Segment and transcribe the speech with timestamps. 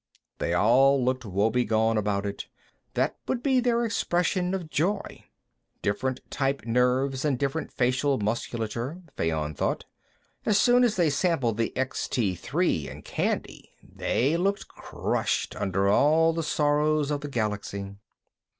[0.39, 2.47] They all looked woebegone about it;
[2.95, 5.25] that would be their expression of joy.
[5.83, 9.85] Different type nerves and different facial musculature, Fayon thought.
[10.43, 16.33] As soon as they sampled the Extee Three and candy, they looked crushed under all
[16.33, 17.93] the sorrows of the galaxy.